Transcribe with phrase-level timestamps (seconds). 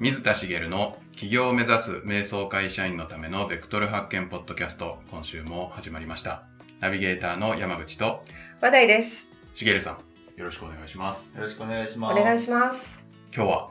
[0.00, 6.44] 水田茂の起業を目指す瞑想会社員のためのベクトル発見ポッドキャスト、今週も始まりました。
[6.78, 8.24] ナビゲーターの山口と
[8.60, 9.28] 話題です。
[9.56, 9.98] 茂さ
[10.36, 11.36] ん、よろしくお願いします。
[11.36, 12.22] よろしくお願いしまおす。
[12.22, 12.96] 願いします。
[13.34, 13.70] 今日は、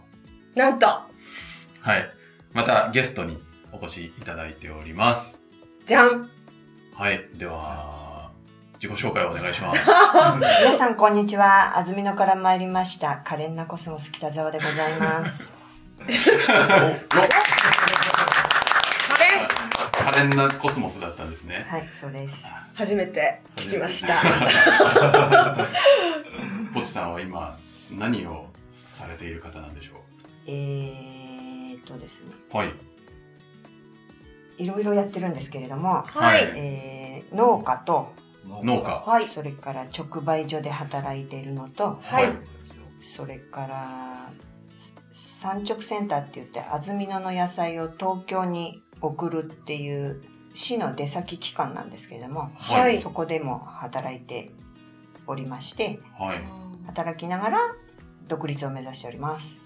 [0.56, 2.12] なんと、はい、
[2.54, 3.42] またゲストに
[3.72, 5.42] お越しいただいております。
[5.86, 6.30] じゃん
[6.94, 8.32] はい、では、
[8.82, 9.90] 自己紹介をお願いします。
[10.62, 11.78] 皆さんこんにちは。
[11.78, 13.22] 安曇野から参りました。
[13.24, 15.57] 可憐なコスモス北沢でございます。
[16.08, 16.14] カ
[19.20, 19.48] レン
[19.92, 21.66] 可憐なコスモスだったんですね。
[21.70, 22.46] はい、そうです。
[22.76, 25.68] 初めて聞きました。
[26.74, 27.58] ポチさんは今、
[27.92, 29.98] 何をされている方なんでしょう
[30.48, 32.74] えーっとですね、はい。
[34.60, 36.44] いろいろやってるんですけれども、はい。
[36.56, 38.14] えー農家と、
[38.46, 39.04] 農家。
[39.06, 39.28] はい。
[39.28, 42.32] それから直売所で働いているのと、はい。
[43.04, 44.30] それから
[45.12, 50.22] 産直センターって言って安曇野の野菜を東京に送るっていう
[50.54, 52.98] 市の出先機関なんですけれども、はい。
[52.98, 54.52] そこでも働いて
[55.28, 56.42] おりまして、はい。
[56.88, 57.60] 働きながら
[58.28, 59.64] 独立を目指しております。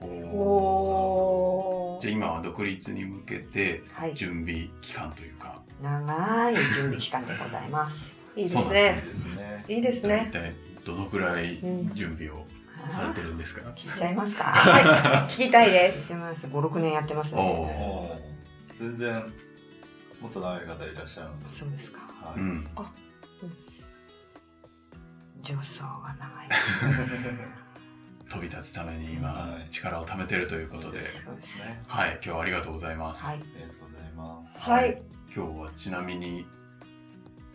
[0.00, 2.02] おーおー。
[2.02, 8.06] じゃあ今は独立に向けてはい、準備期間というか、長い準備期間でございます。
[8.36, 9.64] いいですそうなんですね。
[9.68, 10.30] いいです大ね。
[10.32, 10.52] 体
[10.84, 12.44] どのくらいうん準備を
[12.90, 14.44] されてるんですか、聞いちゃいますか？
[14.52, 14.84] はい。
[15.30, 15.98] 聞きたいです。
[16.02, 16.48] 聞いちゃいます。
[16.48, 18.34] 五六年やってますおね。
[18.80, 19.14] 全然
[20.20, 21.54] もっと長い方いらっしゃるので。
[21.56, 22.00] そうですか。
[22.22, 22.40] はい。
[22.40, 22.66] うん。
[25.42, 26.48] 女装が長い。
[28.30, 31.58] 飛び立つために今はい力を貯めてるということで、そうです。
[31.58, 31.82] ね。
[31.86, 33.24] はい、今日はありがとうございます。
[33.26, 33.38] はいあ。
[33.38, 34.58] りがとうございます。
[34.58, 35.02] はい。
[35.36, 36.46] 今日はちなみに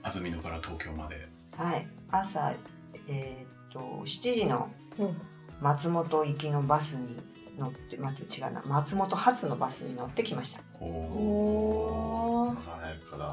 [0.03, 1.87] 安曇野から東京まで、はい。
[2.11, 2.53] 朝
[3.07, 4.78] えーっと七時のうん。
[5.61, 7.17] 松本行きのバスに
[7.57, 8.61] 乗って、待って違うな。
[8.65, 10.61] 松本発のバスに乗ってきました。
[10.79, 13.25] おお早くから。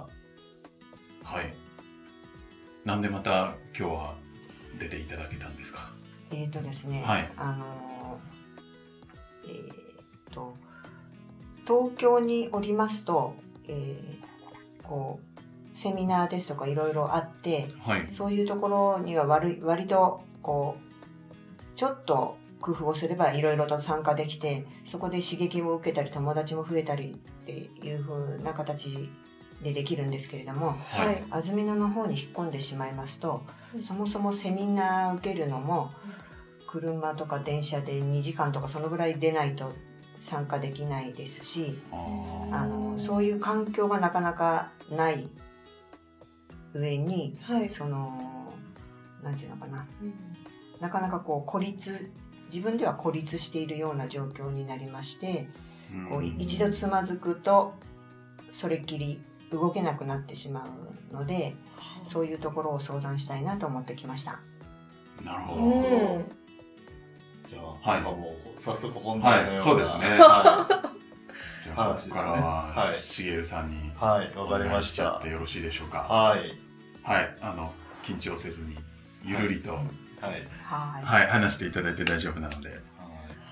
[1.24, 1.54] はい。
[2.84, 4.14] なんでまた今日は
[4.78, 5.91] 出ていただけたんですか？
[6.30, 7.02] えーっとですね。
[7.04, 9.74] はいあのーえーっ
[10.32, 10.54] と
[11.66, 13.34] 東京におりますと、
[13.68, 17.68] えーこうセミナーですとかいろいろあって。
[17.80, 18.04] はい。
[18.08, 20.85] そういうところには割割とこう
[21.76, 29.09] ちょっと工夫をすればいろいろと参加できてそこで刺激を受けたり友達も増えたりっていう風な形
[29.62, 30.75] でできるんですけれども。
[31.31, 33.42] 安曇野の方に引っ込んでしまいますと
[33.81, 35.91] そもそもセミナー受けるのも
[36.66, 39.72] 車とか電車で2時間とかそのぐらい出ないと
[40.20, 45.28] 参加できないですしああのそういう環境がなかなかない
[46.75, 47.69] 上にはい。
[47.69, 48.53] その
[49.22, 49.86] なんていうのかな
[50.81, 52.12] なかなかこう孤立
[52.53, 57.75] 自分では孤立しているような状況になりましてーこう一度つまずくと
[58.53, 59.20] それっきり
[59.50, 60.66] 動けなくなってしま
[61.12, 61.54] うので
[62.04, 64.41] そういうところを相談したいなと思ってきました。
[65.25, 65.69] なるほうど。
[66.19, 66.25] ん。
[67.48, 69.54] じゃあ、はいもう早速本題のような。
[69.54, 70.92] はいそうですねは
[71.62, 73.91] じゃあここからははいしげるさんにい。
[73.97, 75.98] はい、わおかりましたよろしいでしょうか。
[76.00, 76.53] はい。
[77.03, 77.36] はい。
[77.41, 77.72] あの
[78.03, 78.76] 緊張せずに
[79.25, 79.84] ゆるりと、はい。
[80.21, 82.71] はい、はい、話していただいて大丈夫なので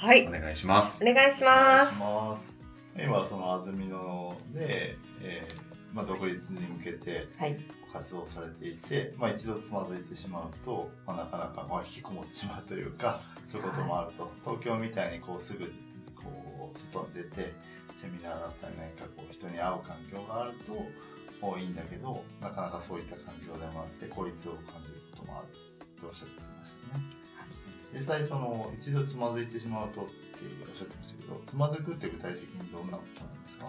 [0.05, 0.31] はいお。
[0.31, 1.03] 願いします。
[1.03, 1.99] お願いします。
[1.99, 2.55] ます。
[2.97, 7.57] 今その安曇野で、えーまあ、独立に向けてはい
[7.93, 13.21] 活動されていて、まあ、一度つまずいてしまうと、まあ、なかなかまあ引きこもってしまうというか
[13.51, 15.73] そういうこともあると、東京みたいにこうすぐ
[16.17, 17.53] こう外に出て
[18.03, 20.73] セミナーだったり何かこう人に会う環境があると
[21.41, 25.49] もういいんだけどなかなかそういった環境でもあって孤立を感じることもある
[26.01, 26.54] とおっしゃってました
[26.93, 27.01] ね。
[27.95, 30.11] 実際その一度つまずいてしまうとって
[30.69, 33.67] おっしゃってましたけどつまずくって具体的にどんなことなんですか？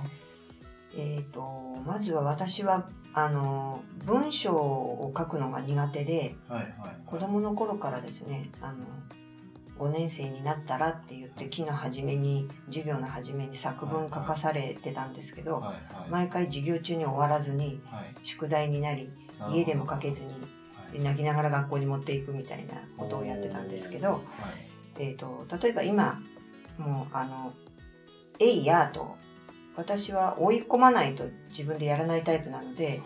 [0.97, 1.41] えー、と
[1.85, 6.73] まずは私はあの文章を書くのが苦手ではいはい
[7.05, 8.85] 子供の頃からですねあの
[9.77, 15.63] 5年生になったらって言って木の初めに授業の初めに作文書かされてたんですけど、はい
[15.93, 16.09] はい。
[16.09, 18.15] 毎回授業中に終わらずにはい。
[18.23, 19.11] 宿題になり
[19.51, 20.29] 家でも書けずに
[20.95, 24.21] はい泣きながら学校に持っていくみたいなことをやってたんですけど、はい。
[24.97, 26.21] えー、と例えば今
[26.77, 27.53] もうあの
[28.39, 29.15] 「えいや」と
[29.75, 33.01] 私は追い込まないと自分でやらないタイプなのではい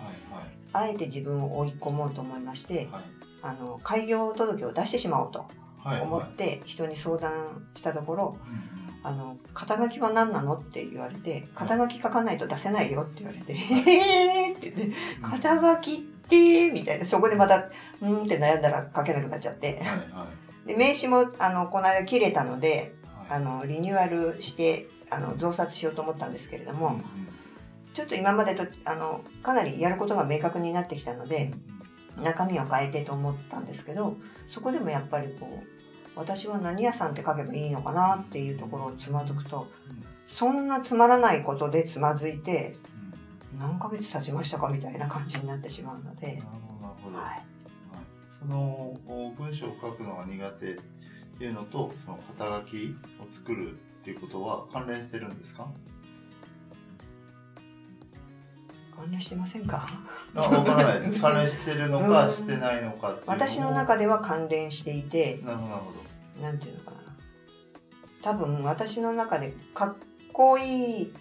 [0.71, 3.03] あえて自分を追い込もうと思いましてはい。
[3.41, 5.47] あの開業届を出してしまおうと
[5.79, 17.05] はい思って人に相談したところうんうん「あの肩書きは何なの?」って言われて「肩書き書かないと出せないよ」って言われて「えー!」って言って「肩書きって」みたいな。
[17.05, 17.69] そこでまた
[18.01, 19.79] 「うん」って悩んだら書けなくなっちゃって。
[19.79, 20.27] はいは
[20.65, 20.67] い。
[20.67, 22.95] で名刺もあのこの間切れたので
[23.27, 23.37] はい。
[23.37, 26.99] あのリニューアルしてあの増刷しようと思ったんですけれども、
[27.93, 31.51] ちょっと今までとあのかなりやることが明確になってきたので
[32.23, 34.15] 中身を変えてと思ったんですけど
[34.47, 35.67] そこでもやっぱりこう
[36.15, 39.67] 私は何屋さんって書けばいいのかなっていうところをつまずくと
[40.27, 42.77] そんなつまらないことでつまずいて
[43.57, 46.27] 何ヶ月経ちましたかみたいな感じになってしまうので。
[46.27, 47.43] なる、ほどなるほど、はい、はい
[48.39, 50.81] そのお文章を書くのが苦手っ
[51.37, 55.67] ていうのとその肩書きを作るっていうことは関連してるんですか？
[58.95, 59.87] 関連してませんか？
[60.35, 61.19] あわからないです。
[61.19, 63.35] 関連してるのかしてないのかっていうのを。
[63.35, 65.93] 私の中では関連していてなるほどなるほ
[66.37, 66.41] ど。
[66.41, 66.97] なんていうのかな。
[68.21, 69.95] 多分私の中でかっ
[70.31, 71.13] こいい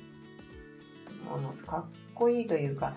[1.28, 1.84] ものかっ
[2.18, 2.94] こいいというか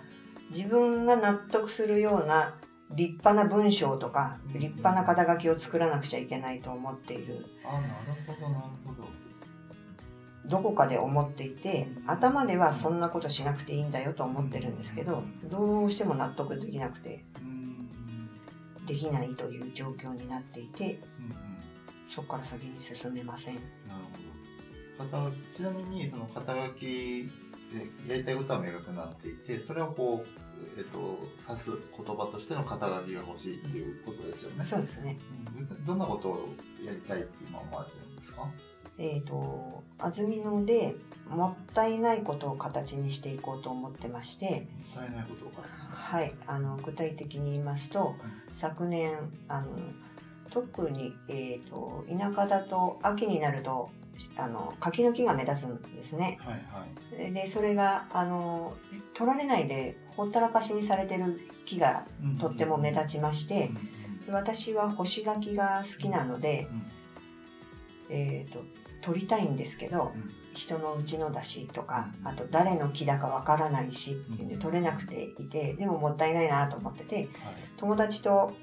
[0.50, 2.56] 自分が納得するような
[2.94, 7.46] 立派な文章とか立派な肩書きを作らなくちゃいけないと思っている。
[7.66, 7.94] あなる
[8.28, 9.08] ほどなるほど。
[10.46, 18.86] どこかで思っていて頭ではそんなことしなくていいんだよと思ってるんですけどどうしても納得できなくてうん。
[18.86, 21.36] できないという状況になっていてうんうん。
[22.14, 23.56] そこから先に進めません。
[23.56, 23.66] なる
[24.98, 25.32] ほど。
[25.54, 27.30] ちなみにその肩書きで
[28.08, 31.20] やりたいことは明確になっていてそれをこう、えっと、
[31.50, 34.64] 指す言葉としての肩書きが欲しいっていうことですよね。
[34.66, 35.18] そうですね。
[35.58, 35.86] うん。
[35.86, 36.50] どんなことを
[36.86, 38.44] やりたいって今思われてるんですか？
[38.98, 40.96] えっ、と安曇野で
[41.30, 45.70] もったいないことを形にしていこうと思ってましてもったいないことを書いて。
[45.94, 46.34] はい。
[46.48, 48.16] あの具体的に言いますと
[48.52, 49.16] 昨年
[49.48, 49.68] あの
[50.50, 53.90] 特に、えー、と田舎だと秋になると
[54.38, 56.38] あの柿の木が目立つんですね。
[56.42, 56.86] はいは
[57.28, 57.34] い。
[57.34, 58.74] でそれがあの
[59.14, 62.06] 取られないでほったらかしにされてる木が
[62.40, 63.70] とっても目立ちまして
[64.26, 66.68] で私は干し柿が好きなので、
[68.10, 68.64] えー、と
[69.02, 70.14] 取りたいんですけど
[70.54, 77.30] 人のうちのだしとかあと誰の木だかわからないしっていうんで取れなくていてでももったいないなと思ってて
[77.78, 78.54] 友達と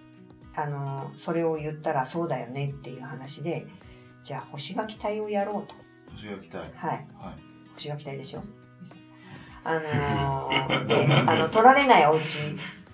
[0.54, 3.66] あのそれを言ったらそうだよねっていう話で
[4.28, 5.74] じゃあ干し柿隊をやろうと。
[6.12, 6.70] 星が来たいはい。
[6.80, 7.06] はい。
[7.76, 8.42] 干し柿隊でしょ？
[9.64, 12.22] あのーであの取られないお家っ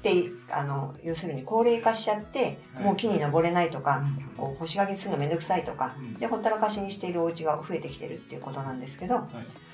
[0.03, 4.03] てあの要するに高齢化しちゃってもう木に登れないとか
[4.37, 6.15] こう干し柿するのめんどくさいとかうん。
[6.15, 9.27] でほったらかしにしているお家が増えてきてるっていうことなんですけどはい。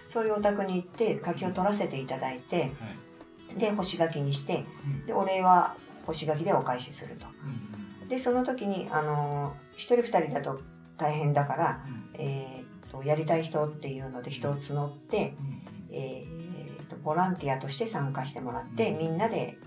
[0.09, 3.59] そういうお宅に行って柿を取らせていただいてはい。
[3.59, 5.07] で干し柿にしてうん。
[5.07, 5.75] でお礼は
[6.07, 7.27] 干し柿でお返しすると。
[7.27, 10.61] うんでその時にあの1人2人だと
[11.01, 12.21] 大変だから、うん。
[12.23, 15.97] えー、とやりたい人っていうので人を募って、うん。
[15.97, 19.59] えー、とボランティアとして参加してもらってみんなで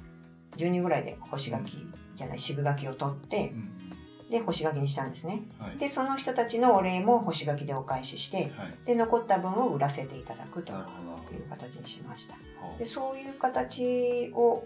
[0.58, 1.78] 10人ぐらいで干し柿
[2.16, 4.30] じゃない渋柿を取ってうん。
[4.30, 5.44] で干し柿にしたんですね。
[5.60, 5.78] はい。
[5.78, 8.78] でその人たちのお礼も干し柿でお返ししてはい。
[8.86, 12.36] で残った分を売らせていただくという形にしました。
[12.36, 14.64] どでそういう形を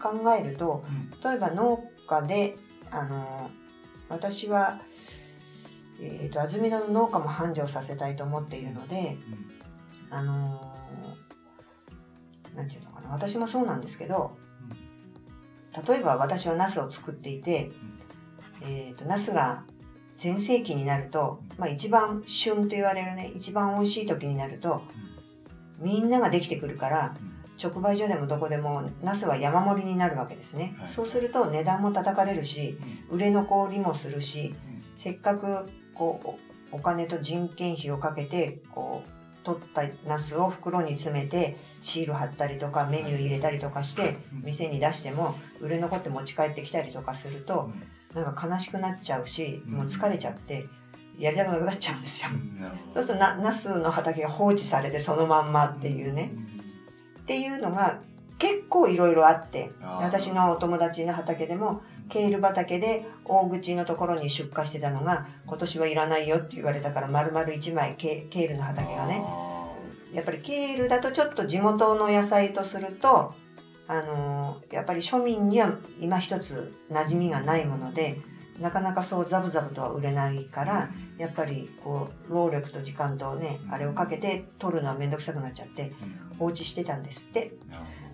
[0.00, 1.30] 考えるとうん。
[1.30, 2.56] 例えば農家で
[2.90, 3.50] あの
[4.08, 4.80] 私は、
[6.00, 9.16] えー、と安曇野の農家も繁盛させたいと思っているので
[10.10, 10.74] あの
[12.54, 14.36] なんていうのかな私もそうなんですけど
[15.86, 17.70] 例えば私はナスを作っていて、
[18.62, 19.64] えー、とナスが
[20.18, 24.82] 全盛期になると、まあ、一番旬と言われるね一番美味しい時になると
[25.78, 27.16] みんなができてくるから
[27.62, 30.88] 直売所でもどこでもナスは山盛りになるわけですね、はい。
[30.88, 32.78] そうすると値段も叩かれるし
[33.10, 34.54] 売れ残りもするし
[34.96, 36.28] せっかくこう
[36.74, 39.10] おお金と人件費をかけてこう
[39.44, 44.44] 取ったナスを袋に詰めてシール貼ったりとかメニュー入れたりとかしてうん。
[44.44, 47.70] 店に出しても売れ残って持ち帰ってきたりとかすると
[48.14, 49.72] なんか悲しくなっちゃうしうん。
[49.74, 50.66] もう疲れちゃって
[51.18, 52.28] やりたくなくなっちゃうんですよ。
[52.94, 56.30] そうするとなナスの畑が放置されてそのまんまっていうね。
[57.20, 58.00] っていうのが
[58.38, 69.22] 結構いろいろあって私のお友達の畑でもケール畑で大口のところに出荷してたのが今年はいらないよって言われたから丸々1枚ケケールの畑がね。
[69.24, 69.58] あ
[70.12, 73.34] やっぱりケールだとちょっと地元の野菜とすると
[73.86, 78.18] あのーやっぱり庶民には今一つ馴染みがないもので
[78.60, 85.92] なかなかそうザブザブとは売れないからやっぱりこう労力と時間とねあれをかけて取るのは面倒くさくなっちゃって
[86.38, 87.52] 放置してたんですって。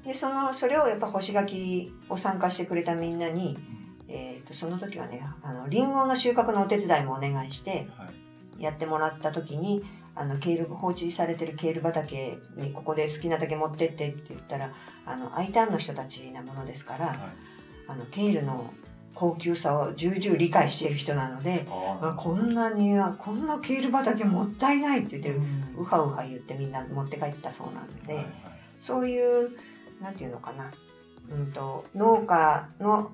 [0.04, 3.60] でそのそれをやっぱ干し柿を参加してくれたみんなに、ど
[4.08, 8.62] えー、とその時はねあのリンゴの収穫のお手伝いもお願いしてはい。
[8.62, 9.84] やってもらった時に
[10.14, 14.70] あのケール放置されてるケール畑にここで好きなだけ持ってってって言ったら
[15.06, 17.16] あの I ターンの人たちなものですから、はい。
[17.86, 18.72] あのケールの
[19.14, 21.66] 高級さを重々理解している人なので、
[22.16, 25.40] こんなにこんなケール畑もったいないって言って、
[25.76, 28.34] うはうは言ってみんな持って帰ったそうなので、はいはい。
[28.78, 29.50] そういう
[30.00, 30.70] なんていうのかな、
[31.30, 33.12] うん、と農家の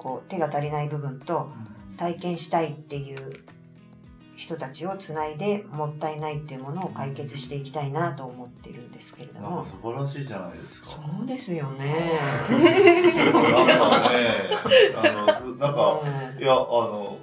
[0.00, 1.52] こう手が足りない部分と
[1.98, 3.44] 体験したいっていう
[4.34, 9.62] 人たちをつないでもったいないっていうものを解決していきたいなと思ってるんですけれども。
[9.66, 10.88] 素晴らしいじゃないですか。
[11.18, 12.18] そうですよね。
[12.48, 14.48] なんかね、
[14.96, 17.18] あの、すなんか、うんいや、あの、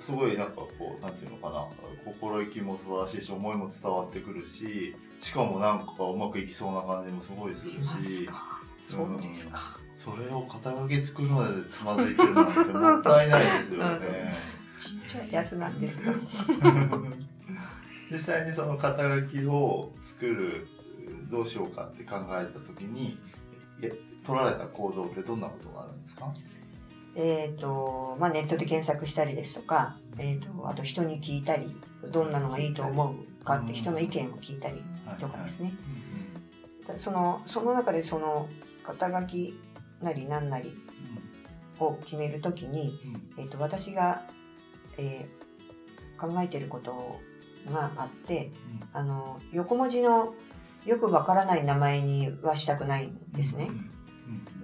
[0.00, 1.64] すごいなんかこう、なんていうのかな、
[2.04, 8.60] 心意気も素晴らしいし、思いも伝わってくるし、しかもなんかうまくいきそうな感じもすごいするしますし、か。
[8.90, 9.83] そうですか。
[10.04, 14.34] それを肩書き作るまでつまずいてるなんてもったいないですよね。
[14.78, 16.12] ちっちゃいやつなんですよ。
[18.12, 20.68] 実際にその肩書きを作る
[21.30, 23.18] どうしようかって考えた時に
[24.26, 26.30] 取られた行動ってどんなことがあるんですか？
[27.16, 31.74] えっと、まあネットで検索したりですとか、えっと、あと人に聞いたり、
[32.12, 34.82] どんなのがいいと思うかって人の意見を聞いたり
[35.18, 35.72] とかですね。
[36.96, 38.48] その、その中でその
[38.82, 39.58] 肩書き
[40.04, 40.72] なり何なり
[41.80, 42.98] を決めるときに、
[43.38, 44.22] えっと、私が、
[44.98, 45.44] えー
[46.16, 47.20] 考えていること
[47.70, 48.52] があって、
[48.92, 50.34] あの、横文字の
[50.86, 53.70] よくわからない名前にはしたくないんですね。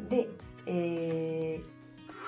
[0.08, 0.28] で、
[0.66, 1.80] えー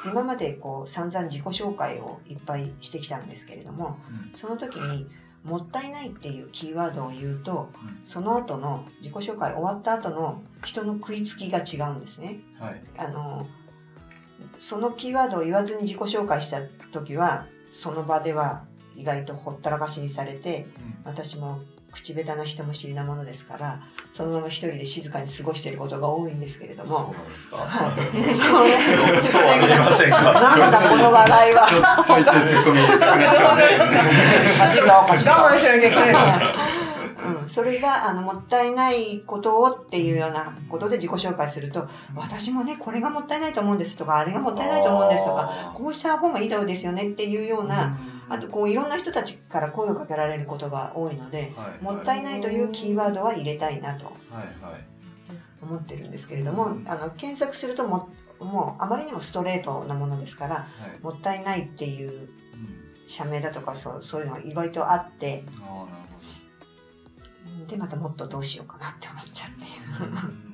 [0.04, 3.98] 今までこう散々自己紹介をいっぱいしてきたんですけれども、
[4.32, 5.06] その時に
[5.44, 7.70] もったいないっていうキーワードを言うと、
[8.04, 12.40] その後の自己紹介終わった後の人の食いつきが違うんですね。
[12.58, 12.80] はい。
[12.96, 13.46] あの、
[14.58, 18.64] そのキーワードを言わずに自己紹介した時は、その場では
[18.96, 20.66] 意外とほったらかしにされて、
[21.04, 21.60] 私も
[21.92, 23.78] 口下手な人も知りなものですから、
[24.10, 32.04] そのまま一人で静かに過ごしていることが多いんですけれどそうも、なんですかはいそうはありませんかなんだこの笑いは。
[32.04, 33.64] ちょいちょい突っ込み入れたくなっちゃうんで。
[34.56, 35.30] おかしいぞ、おかしいぞ。
[35.32, 36.82] 我慢しなきゃいけない。
[37.22, 47.96] うん、それがあのもったいないことをっていうようなことで自己紹介すると私もねこれがもったいないと思うんですとかあれがもったいないと思うんですとかこうした方がいいですよねっていうような
[48.28, 51.84] あとこういろんな人たちから声をかけられることが多いのではい。
[51.84, 54.84] もったいないというキーワードは入れたいなとはいはい。
[55.62, 58.08] 思ってるんですけれどもあの検索するとも
[58.40, 60.66] もうあまりにもストレートなものですからは
[61.00, 61.02] い。
[61.02, 62.28] もったいないっていううん。
[63.06, 65.86] 社名だとかそうそういうのが意外とあってああなる
[67.66, 70.52] ほでまたもっとどうしようかなって思っちゃって。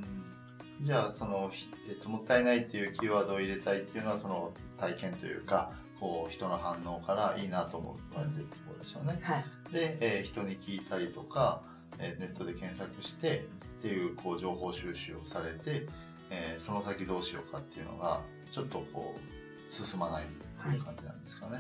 [0.80, 9.18] じゃあその、ひえっと、もったいないっていうキーワードを入れたいっていうのはその体験というかこう人の反応からいいなと思われてるところですよね。
[9.22, 11.62] はいで、えー人に聞いたりとか、
[11.98, 13.46] えーネットで検索して
[13.78, 15.86] っていうこう情報収集をされて、
[16.30, 20.26] えーその先どうしようかっていうのがちょっとこう進まない
[20.62, 21.58] という感じなんですかね。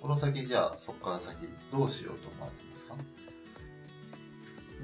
[0.00, 2.94] この先じゃあそこから先どうしようと思われてますか？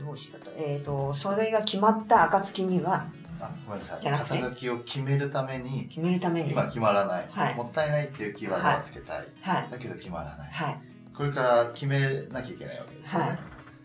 [0.02, 0.50] どうしようと？
[0.56, 3.08] えっ、と、それが決まった暁には、
[3.40, 4.00] あごめんなさい。
[4.02, 4.38] じゃなくて。
[4.38, 7.54] 肩書きを決めるために決めるために、今は決まらない、はい。
[7.54, 10.50] もったいないっていうキーワードはつけたい、い、だけど決まらない。
[10.50, 10.80] はい、
[11.16, 13.38] これから決めなきゃいけないわけですよね、はい。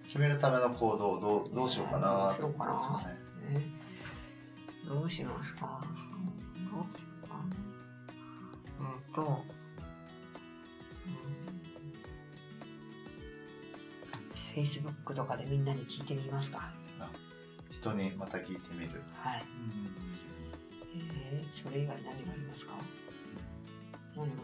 [0.08, 2.12] 決めるための行動をどうどうしようかなと。
[2.12, 2.74] 思ってどうしようかな。
[2.74, 3.16] ますよね
[4.86, 5.82] えどうしますか。
[5.82, 6.86] どうしよ
[7.24, 7.36] うか
[8.80, 9.44] うんと、
[14.54, 16.75] フェイスブックとかでみんなに聞いてみますか。
[17.86, 18.90] 人にまた聞いてみる、
[19.20, 19.44] はい。
[20.98, 22.74] えー、それ以外何がありますか？
[24.18, 24.44] 何が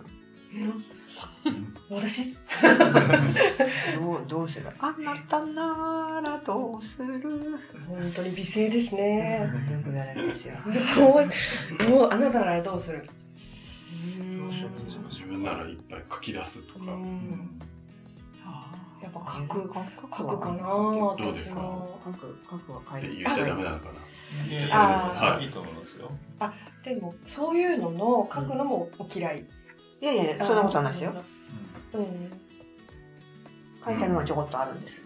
[1.90, 2.36] 私？
[4.00, 4.68] どう、どうする？
[4.80, 7.58] あなたならどうする？
[7.88, 9.50] 本当に美声ですね。
[9.72, 10.56] よく言われるんですよ。
[11.00, 11.22] も
[11.88, 13.02] う、もうあなたならどうする？
[13.02, 16.92] どうしようどうしよう自分ならいっぱい書き出すとか。
[16.92, 17.60] うん
[19.14, 21.62] ぱ書く、書書くかなどうですか？
[22.06, 23.92] 書く、書くは書いて言っちゃダメなのかな？
[24.48, 24.60] いや
[25.42, 26.10] いいいと思いますよ
[26.84, 29.46] でも、そういうのの書くのもお嫌い。
[30.02, 31.14] いやいや、そんなことはないですよ。
[31.94, 32.32] うん。
[33.86, 35.02] 書いたのはちょこっとあるんです。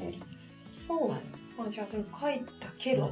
[0.00, 0.14] うんうん
[0.88, 1.12] そう。
[1.12, 1.20] あ
[1.70, 3.02] じゃあ、でも書いたけど。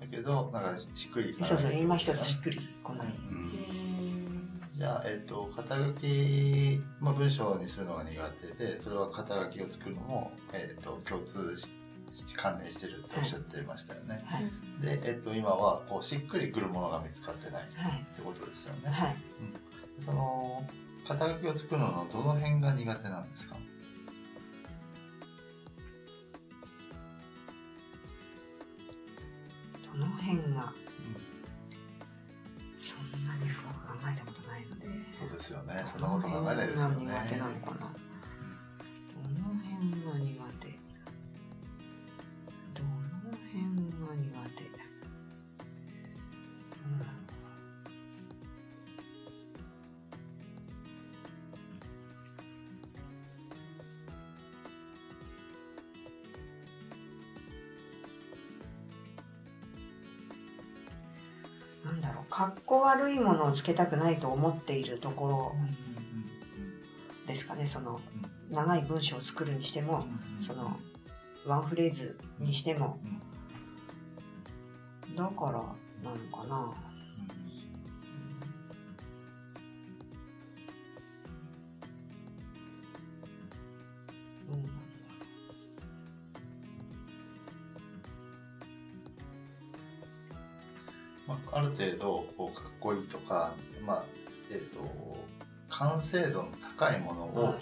[0.00, 3.06] だけどなんかしっくりそうそう、今一つしっくりこない。
[3.06, 3.85] うんうん
[4.76, 8.22] じゃあ、えっと肩書き、まあ、文章にするのが苦
[8.56, 11.72] 手でそれは肩書きを作るのも、えっと共通し
[12.14, 14.44] し関連してるっておっしゃってましたよね、はい。
[14.82, 18.04] で、えっと今はこうしっくりくるものが見つかってないっはい。
[18.14, 19.16] てことですよね、はい。
[19.98, 20.62] その
[21.08, 23.56] 肩書きを作るののどの辺が苦手なんですか？
[29.94, 30.74] どの辺が、
[35.46, 35.84] ですよね。
[35.86, 36.94] そんなこと考えないですよね。
[36.96, 37.95] どの辺が苦手なのかな。
[62.36, 65.56] かっこ悪いものをつけたくないと思っているところ
[67.26, 67.98] ですかね、その
[68.50, 70.04] 長い文章を作るにしても、
[70.46, 70.76] その
[71.46, 73.00] ワンフレーズにしても、
[75.14, 75.66] だからなの
[76.30, 76.85] かな。
[91.76, 93.52] 程度こうかっこいいとか、
[93.86, 94.04] まあ
[94.50, 95.16] えっと
[95.68, 97.58] 完成度の高いものを。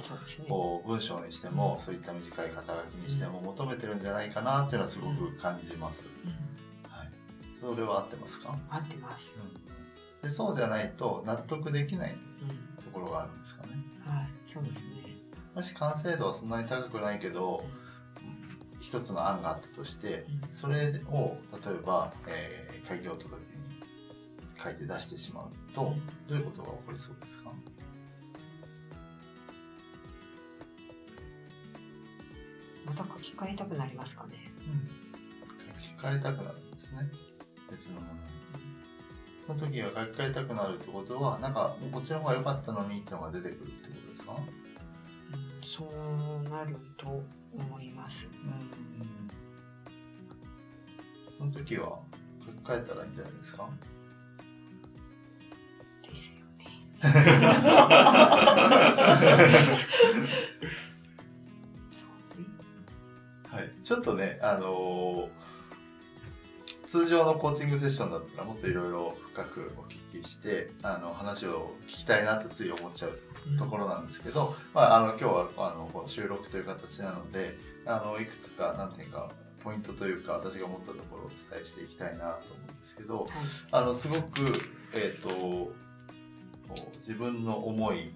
[0.49, 6.07] こう文章にしてもそういった短い肩書きにしても求めてるんじゃないかなっていうのはすごく感じます。
[6.25, 7.11] うんはい、
[7.61, 9.35] それは合ってますか、合ってます。
[10.23, 13.71] でそうじゃないと納得できないうんところがあるんですかね。
[14.07, 15.17] はい、そうですね。
[15.55, 17.65] もし完成度はそんなに高くないけど
[18.81, 23.44] 一つの案があったとしてそれを例えば、えー開業届に
[24.65, 25.95] 書いて出してしまうと
[26.29, 27.53] どういうことが起こりそうですか？
[32.87, 34.53] また書き換えたくなりますかね。
[35.97, 37.09] 書き換えたくなるんですね。
[37.71, 38.21] 別のものに。
[39.47, 44.33] その時は書き換えたくなるってことはなんかこっちの方が良かったのにってのが出てくるってことですか？
[44.33, 44.41] うん
[45.67, 45.85] そ
[46.47, 47.23] うなると
[47.59, 48.29] 思います。
[51.39, 51.99] その時は
[52.41, 53.69] 書き換えたらいいんじゃないですか？
[57.09, 57.13] は
[63.61, 65.45] い、ちょっとね、あのー
[66.95, 73.19] 通常のコーチングセッションだったらもっといろいろ深くお聞きしてあの話を聞きたいなとつい思っちゃう
[73.59, 79.29] ところなんですけど、まあ、あの今日はあのこの収録という形なのであのいくつか何ていうか
[79.65, 82.37] ポイントというか私が思ったところをお伝えしていきたいなと思
[82.69, 83.27] うんですけどはい。
[83.73, 84.23] あのすごく、
[84.95, 85.73] えー、と
[86.69, 88.13] こう自分の思い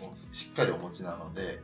[0.00, 1.60] をしっかりお持ちなので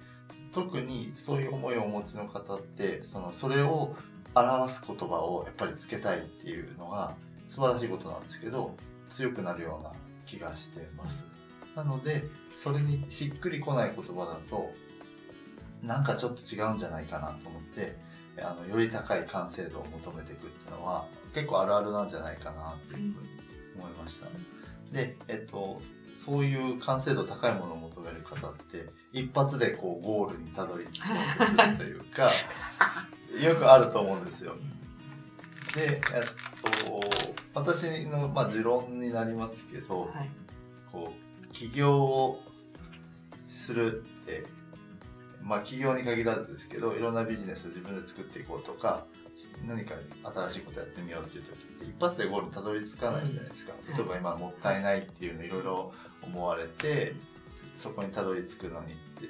[0.54, 3.94] 特にそういう思いをお持ちの方ってそのそれを
[4.34, 7.14] 表す言葉をやっぱりつけたいっていうのが
[7.48, 8.74] 素晴らしいことなんですけど
[9.10, 9.92] 強くなるような
[10.26, 11.24] 気がしてます。
[11.76, 14.70] なのでそれにしっくりこない言葉だと
[15.82, 17.96] なんかちょっと違うんじゃないかなと思って
[18.38, 23.28] あのより高い完成度を求めていくっていうのは結構あるあるなんじゃないかなっていうふうに
[23.78, 24.26] 思いました。
[24.92, 25.80] でえっと
[26.14, 32.30] そういう完成度高いものを求める方って一発でこうゴールにたどり着こうとするというか
[33.42, 34.54] よくあると思うんですよ
[35.74, 36.22] でえっ
[36.84, 40.30] と私の、まあ、持論になりますけど、はい。
[40.90, 42.42] こう起業を
[43.48, 44.44] するって
[45.42, 49.04] まあ起業に限らずですけどいろんなビジネスを自分で作っていこうとか
[49.66, 49.94] 何か
[50.48, 55.92] 新しいことやってみようっていう時って一発でゴールにたどり着かないじゃないですか、うん例えば今もったいないっていうのいろいろ
[56.22, 57.14] 思われて
[57.76, 59.28] そこにたどり着くのにって、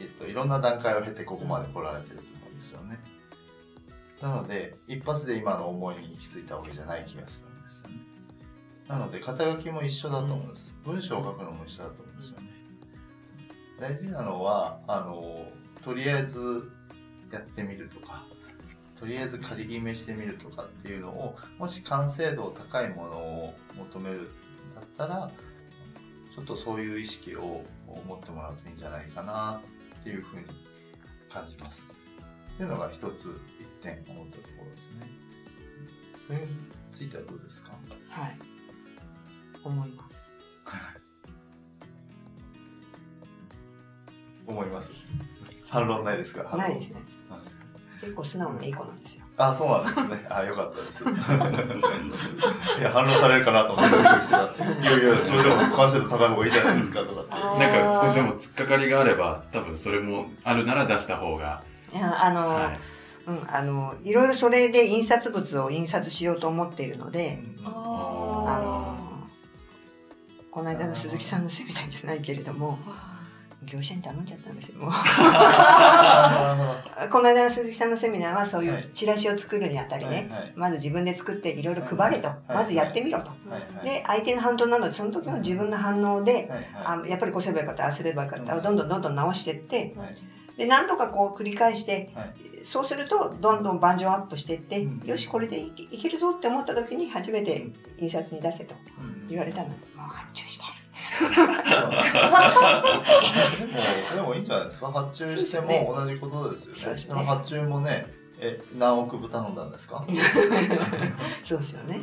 [0.00, 2.98] えっと、いろんな段階を経てここまで来られてると思うんですよね
[4.20, 8.14] なので一発で今の思いに行き着いたわけじゃない気がするんですよね
[8.88, 10.76] なので肩書きも一緒だと思うんです。
[10.84, 12.46] 文章を書くのも一緒だと思うんですよね。
[13.80, 15.46] 大事なのは、あの、
[15.82, 16.70] とりあえず
[17.32, 18.22] やってみるとか、
[19.04, 24.24] とりあえず仮決めしてみるとかっていうのを、もし完成度高いものを求めるん
[24.74, 25.30] だったら、
[26.34, 29.60] ちょっとそういう意識を持ってもらうといいんじゃないかな
[30.00, 30.46] っていうふうに
[31.28, 31.84] 感じます。
[32.54, 35.10] っていうのが一つ一点思ったところですね。
[36.26, 36.46] それに
[36.94, 37.72] ついてはどうですか？
[38.08, 38.38] はい。
[39.62, 40.16] 思います。
[44.46, 45.06] 思います。
[45.68, 46.56] 反論ないですか？
[46.56, 47.02] ないですね。
[48.04, 49.24] はい結構素直ないい子なんですよ。
[49.36, 50.26] あ、そうなんですね。
[50.28, 51.04] あ、よかったです。
[52.78, 54.70] いや、反論されるかなと思ってしてたんですよ。
[54.70, 57.30] いやいや、それでも完成度高い方がいいじゃないですかとかって。
[57.32, 61.62] なんかでも突っかかりがあれば多分それもあるなら出した方が、
[61.92, 62.78] いや、あの、はい、
[63.26, 67.70] うん、あの、いろいろそれで印刷物を印刷しようと思っているので、ああ
[68.62, 68.98] の、
[70.50, 72.78] この間の鈴木さんのセミナーじゃないけれども、
[73.64, 74.80] 業者に頼んじゃったんですよ。
[77.10, 78.82] この間の鈴木さんのセミナーはそういはい。
[78.84, 80.10] うチラシを作るにあたりど。
[80.10, 80.52] ね、はいはい。
[80.54, 83.30] まず自分で作っていろいろ配れと、はいまずやってみろと。
[83.84, 86.50] で、相手の反応なので、その時の自分の反応で、
[86.84, 88.62] あやっぱりこうすればよかった、ああすればよかった、うん。
[88.62, 90.16] どんどんどんどん直していって、はい。
[90.58, 92.32] で、何度かこう繰り返して、はい。
[92.64, 95.06] そうすると、どんどんバージョンアップしていって、うん。
[95.06, 99.28] よし、これでいけるぞって思った時に、初めてうん印刷に出せとうん。
[99.28, 99.68] 言われたの。
[99.68, 100.64] もう発注して。
[101.20, 101.26] で
[103.66, 104.92] も、でもいいんじゃないですか。
[104.92, 107.02] 発注しても同じことですよね。
[107.22, 107.26] ね。
[107.26, 108.06] 発注もね、
[108.40, 110.04] え、何億部頼んだんですか？
[111.44, 112.00] そうですよね。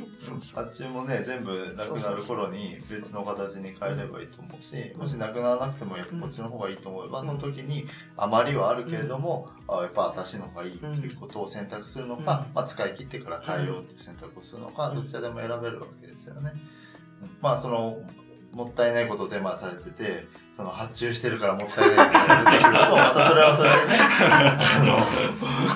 [0.55, 7.27] 発注もね、全部なくなる頃に別の形に変えればいいと思うし、もしなくならなくてもやっぱこっちの方がいいと思えば、うん。
[7.27, 12.25] その時に余りはあるけれども、あやっぱ私の方がいいっていうことを選択するのか、うん。
[12.55, 14.95] まあ、使い切ってから変えようっていう選択をするのか、うん。
[14.95, 16.51] どちらでも選べるわけですよね。
[16.53, 16.61] うん
[17.39, 17.99] まあその
[18.53, 20.25] もったいないことをデマされてて、
[20.57, 23.97] その発注してるからもったいないことが出てくると、またそれはそれでね、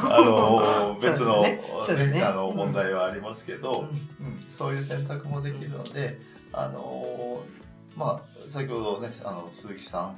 [0.03, 3.87] あの、あの別の、あのうん問題はありますけど、うん。
[3.87, 6.17] うん、そういう選択もできるので、
[6.53, 7.65] あのー
[7.97, 10.17] まあ先ほどねあの鈴木さん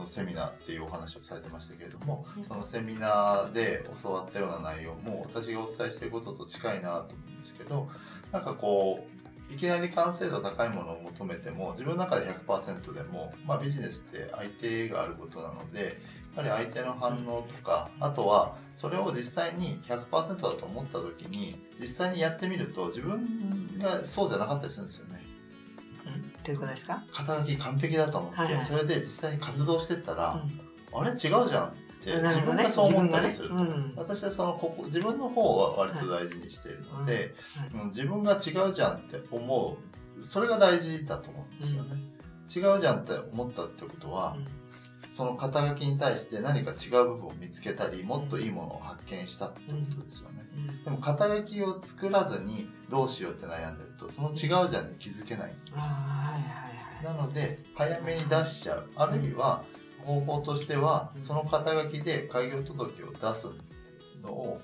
[0.00, 7.88] のセミナーっていうお話をされてましたけれども、うんそのセミナーで教わったような内容も私がお伝えしていることと近いなと思うんですけど
[8.32, 15.92] なんかこういきなり完成度高いものを求めても自分の中で100%でも、まあ、ビジネスって相手があることなのでやっ
[16.34, 25.22] ぱり相手の反応とか、あとはそれを実際に100%だと思った時に実際にやってみると自分がそうじゃなかったりするんですよね。
[26.04, 26.22] うん。
[26.22, 28.66] どういうことですか、肩書き完璧だと思って、はいはい。
[28.66, 30.44] それで実際に活動してったら、
[30.92, 31.10] あれ？
[31.10, 31.40] 違うじゃん。
[31.68, 31.72] っ
[32.06, 37.34] てね自分がそう思ったりすると、自分がね私はそのここ自分の方は割と大事にしているので、
[37.74, 37.80] うん。
[37.80, 39.78] うん自分が違うじゃんって思
[40.18, 40.22] う。
[40.22, 41.96] それが大事だと思うんですよね、
[42.72, 44.36] 違うじゃんって思ったってことは、
[45.14, 50.70] その肩書きに対して何か違う部分を見つけたりもっといいものを発見したってことですよね、うん。
[50.70, 50.84] うん。
[50.84, 57.16] でも肩書きを作らずにどうしようって悩んでるとその違うじゃんに気づけないああはいはいはい。
[57.16, 58.88] なので早めに出しちゃう。
[58.96, 59.62] あるいは
[60.04, 63.48] 方法としてはその肩書きで開業届を出す
[64.22, 64.60] のを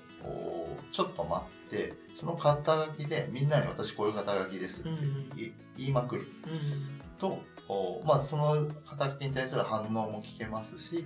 [0.91, 11.05] ちょっと待ってその肩書きでみんなに私こういう肩書きですって言いまくるうんと、おまあ、その肩書きに対する反応も聞けますし、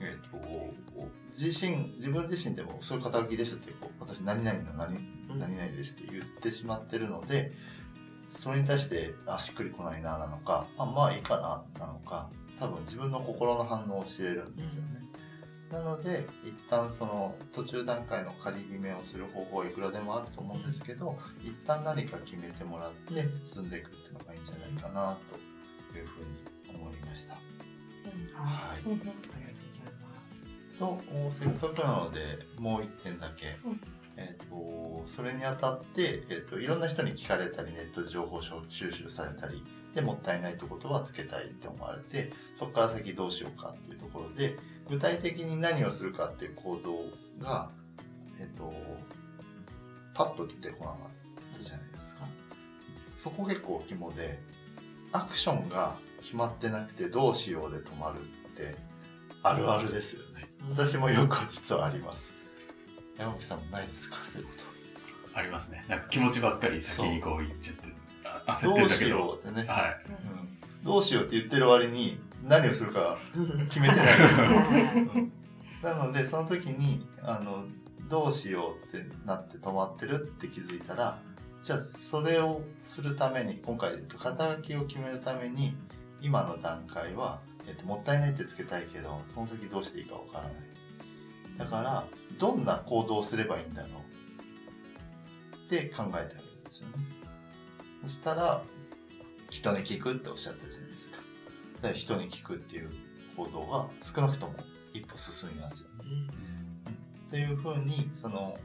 [0.00, 4.96] えー、とお自身自分自身でもそういう肩書きですってこう私何々の何
[5.30, 5.38] うん。
[5.38, 7.52] 何々ですって言ってしまってるので
[8.30, 15.00] それに対してあしっくりこないななのかあまあいいかななのか多分自分の心の反応を知れるんですよね。
[15.70, 25.18] なので一旦その途中段階の仮決めをする方法はいくらでもあると思うんですけど一旦何か決めてもらって進んでいくっていうのがいいんじゃないかな
[25.92, 27.34] というふうに思いました。
[27.34, 27.42] はい、
[28.76, 29.56] ありがとうございます。
[30.78, 33.80] とおせっかくなのでもう一点だけ、うん。
[34.16, 34.54] えー、と
[35.14, 39.62] それにあたって、えー、といろんな人に聞かれたりネットで情報収集されたり
[39.94, 44.56] でもったいないってことはつけたいって思われてそこから先どうしようかっていうところで
[44.88, 47.70] 具体的に何をするかっていう行動が、
[48.38, 48.72] えっ、と
[50.14, 52.26] パッと出てこなかったじゃないですか。
[53.22, 54.38] そこ結構肝で
[55.12, 58.22] アクションが決まってなくてどうしようで止まるっ
[58.56, 58.76] て
[59.42, 60.48] あるあるですよね。
[60.70, 62.32] 私もよく実はあります。
[63.18, 64.16] 山口さんもないですか？
[64.32, 64.75] そういうこと
[65.36, 65.84] ありますね。
[65.88, 67.84] なんか気持ちばっかり先にこう言っちゃって。
[68.46, 69.10] 焦ってどうしるんだけど。
[69.10, 70.00] ようってね、はい。
[70.40, 70.46] うん
[70.82, 74.06] どうしようって言ってる割に何をするかうん決めてない。
[74.06, 75.32] は いうん
[75.82, 77.64] なのでその時にあの
[78.08, 81.18] どうしようってなって止まってるって気づいたら
[81.62, 85.76] じゃあそれをするために今回で言うと肩書きを決めるために
[86.20, 90.52] 今の段階は、えっと、もったいないってつけたいけどその時どうしていいかわからない
[91.58, 92.04] だから
[92.38, 93.90] どんな行動をすればいいんだろう
[95.66, 96.94] って考えてあげるんですよね。
[98.04, 98.62] そしたら
[99.50, 101.16] 人に聞くっておっしゃったじゃないですか。
[101.76, 102.90] だから人に聞くっていう
[103.36, 104.54] 行動が少なくとも
[104.94, 106.26] 一歩進みますよね。
[107.26, 108.56] っていうふうにその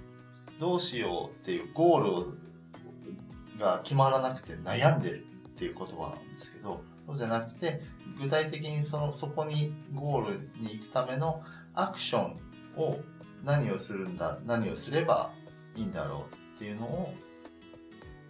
[0.59, 7.81] どうしようっていうゴールが決まらなくて悩んでるっていう言葉なんですけどそうじゃなくて
[8.19, 12.35] 具体的にそのそこにゴールに行くためのアクション
[12.77, 12.99] を
[13.43, 15.31] 何をするんだ何をすれば
[15.75, 17.11] いいんだろうっていうのを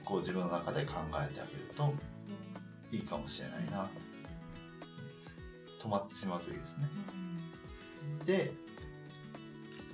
[0.06, 1.94] こう自分の中で考えてあげると
[2.94, 3.90] いいかもしれないな
[5.84, 6.88] 止まってしまうといいですね。
[8.26, 8.54] で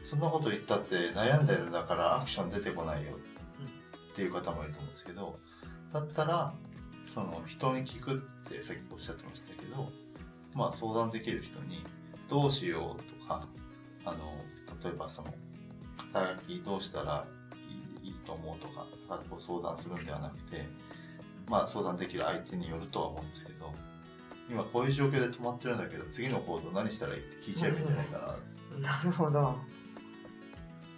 [0.05, 3.13] そんなこと言ったって悩んでるんだからアクション出てこないよ
[4.11, 5.39] っていう方もいると思うんですけど
[5.91, 6.53] だったら
[7.11, 8.17] その人に聞くっ
[8.51, 9.89] てさっきおっしゃってましたけど
[10.53, 11.83] まあ、相談できる人に
[12.27, 13.47] どうしようとか
[14.05, 14.17] あの
[14.83, 15.33] 例えばその
[16.11, 17.25] 肩書きどうしたら
[18.07, 18.85] いいと思うとか
[19.29, 20.65] ご相談するんではなくて、
[21.49, 23.71] まあ、相談できる相手によるとは思うんですけど
[24.49, 28.37] 今こういう状況で止まってるんだけど次の行動何したらいいって聞いちゃえばいいんじゃないか
[28.79, 29.55] な、なるほど。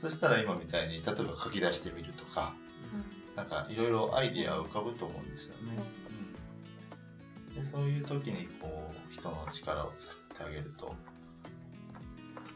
[0.01, 2.53] そしたら今みたいに例えば書き出してみるとか
[3.35, 5.73] なんかいろいろアイディアが浮かぶと思うんですよね。
[7.49, 10.95] うん、でそういう時にこう人の力を使ってあげると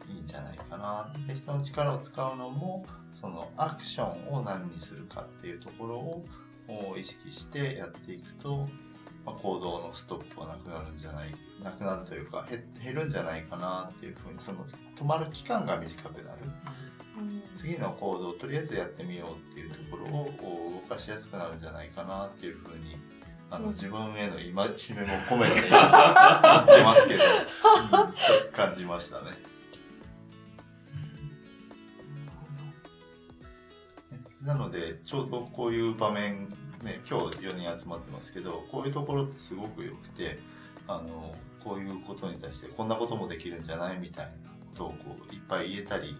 [0.09, 1.11] いいんじゃないかな。
[1.27, 2.85] で人の力を使うのも
[3.23, 8.67] そのアクションを何にするかっていうところを意識してやっていくと、
[9.25, 11.33] まあ、行動のストップはなくなるんじゃない
[11.63, 12.45] なくなるというか
[12.83, 14.65] 減るんじゃないかなっていうふうにその
[14.99, 16.39] 止まる期間が短くなる。
[17.57, 22.97] 次の行動をとりあえずやってみようっていうところを動かしやすくなるんじゃないかなっていうふうに
[23.49, 24.67] あの、自分への戒めも
[25.29, 29.52] 込めて言ってますけど、うん、感じましたね。
[34.45, 36.49] なのでちょうどこういう場面
[36.83, 40.39] ね今日4人集まってますけどこういうところってすごく良くて
[40.87, 41.31] あの
[41.63, 46.15] こういうことに対してこんなこともできるんじゃないみたいなことをこういっぱい言えたり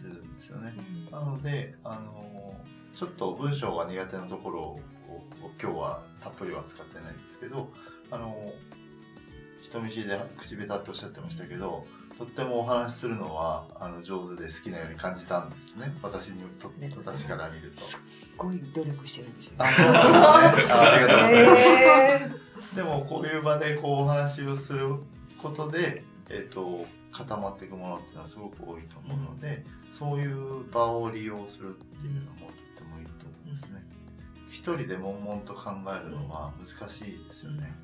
[0.00, 0.72] するんですよね。
[1.10, 2.54] なのであの
[2.96, 4.80] ちょっと文章が苦手なところを
[5.60, 7.68] 今日はたっぷりは使ってないんですけど
[8.10, 8.52] あの
[9.62, 11.84] 人見知りで口下手っておっしゃってましたけど
[12.18, 16.70] とってもお話しするのはあの上手で好きなように感じたんですね私にと
[17.04, 17.80] 私から見ると。
[17.80, 17.98] すっ
[18.36, 21.68] ごい努力してるんですよ、あそうですねあありがとうございます。
[21.68, 24.96] えー、 でもこういう場でこうお話をする
[25.38, 33.82] ことで、えーと、固まっていくものっていうのはすごく多いと思うので、うん、そういう場を利用するっていうのもとってもいいと思うんですね。
[34.50, 37.74] 一人で悶々と考えるのは難しいですよね。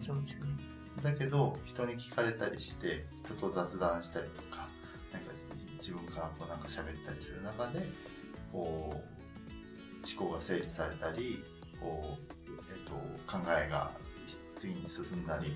[0.00, 0.75] うん、そうですね。
[1.02, 4.66] だけど人に聞かれたりして人と雑談したりとか
[5.12, 5.30] なんか
[5.78, 7.86] 自分からこうなんか喋ったりする中で
[8.52, 8.94] こう
[10.20, 11.44] 思考が整理されたり
[11.80, 12.16] こ
[12.48, 12.92] う、えっと、
[13.30, 13.90] 考えが
[14.56, 15.52] 次に進んだり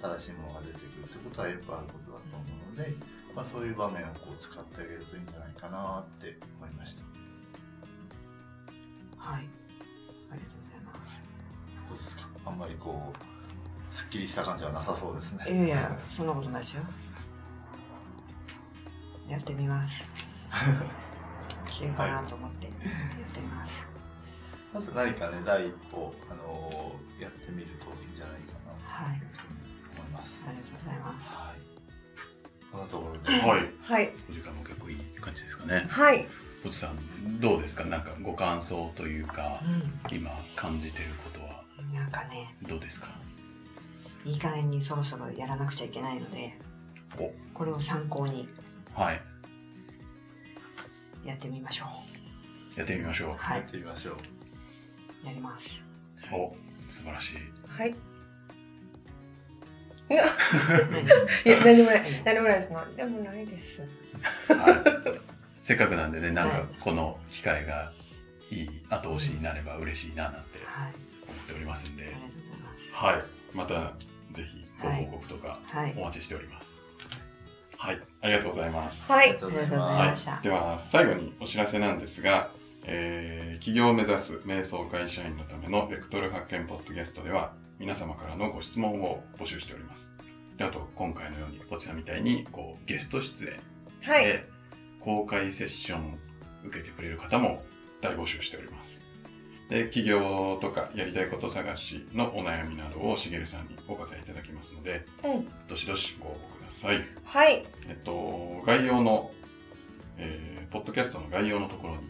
[0.00, 2.94] 新しいものが出てくるってことはよくあることだと思うので、
[3.34, 7.02] まあ、そういう場面をこう使ってあげるといいんじゃないかなって思いました。
[9.18, 9.48] はい。
[10.30, 11.20] ありがとうございます。
[11.88, 12.28] どうですか？
[12.46, 13.37] あんまりこう
[13.98, 15.44] すっきりした感じはなさそうですね。
[15.48, 16.82] いやいや、そんなことないですよ。
[19.28, 20.04] やってみます。
[20.04, 22.74] いけるかなと思ってやっ
[23.34, 23.72] てみます。
[24.72, 29.40] まず何かね、第一歩、あのー、やってみるといいんじゃないかなと
[29.98, 30.46] 思います。
[30.46, 31.28] はい、ありがとうございます。
[31.28, 31.60] はい。
[32.70, 33.32] こんなところで。
[33.32, 33.66] はい。
[33.82, 34.12] はい。
[34.30, 35.86] お時間も結構いい感じですかね。
[35.88, 36.24] はい。
[36.62, 37.84] ポチさん、どうですか？
[37.84, 39.60] なんかご感想というか、
[40.08, 41.64] うん、今感じてることは。
[41.92, 42.54] なんかね。
[42.62, 43.08] どうですか？
[44.24, 46.54] いい加減にそろそろやらなくちゃいけないので
[47.54, 48.48] これを参考に
[48.94, 49.20] はい。
[51.24, 51.86] やってみましょ
[52.76, 52.78] う。
[52.78, 53.36] やってみましょう。
[53.36, 53.58] はい。
[53.58, 55.26] やってみましょう。
[55.26, 55.82] やります。
[56.32, 56.54] お
[56.90, 57.36] 素晴らしい。
[57.68, 57.90] はい。
[60.10, 60.24] いや、
[61.44, 61.76] いや、何？
[61.76, 62.72] でもない、何もないです。
[62.72, 63.82] 何でもないです。
[63.82, 64.82] はい、
[65.62, 67.92] せっかくなんでね、なんかこの機会が
[68.50, 70.58] いい後押しになれば嬉しいななんて
[71.26, 72.04] 思っておりますんで、
[72.92, 73.22] はい、
[73.54, 73.92] また
[74.30, 75.58] ぜひご報告とか
[75.96, 76.78] お待ちしております。
[77.76, 79.10] はい、はい、ありがとうございます。
[79.10, 80.30] はい、ありがとうございました。
[80.32, 82.50] はい、では最後にお知らせなんですが、
[82.84, 90.14] えー、起業を目指す瞑想会社員のためのベクトル発見ポッドキャストでは皆様からのご質問を募集しております。
[90.56, 94.44] であと今回のようにこちらみたいにこうゲスト出演で、はい、
[94.98, 96.18] 公開セッション
[96.64, 97.62] 受けてくれる方も
[98.00, 99.07] 大募集しております。
[99.68, 107.04] で企業とかやりたいこと探しのお悩みなどをしげるさんにお答えいただきますので、うん、どしどしご応募ください。
[107.24, 107.64] はい。
[107.86, 109.30] えっと、概要の、
[110.16, 112.00] えー、ポッドキャストの概要のところに、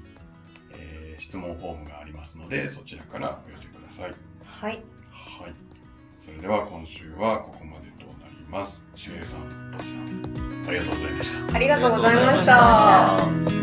[0.72, 4.14] えー、質問フォームがありますので、そちらからお寄せください。
[4.44, 4.72] はい。
[5.10, 5.52] はい。
[6.20, 8.86] それでは今週はここまでとなります。
[8.94, 11.56] しげるさん、ぼちさん、ありがとうございました。
[11.56, 13.57] ありがとうございました。